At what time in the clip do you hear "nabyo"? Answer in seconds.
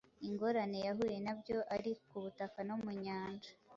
1.25-1.57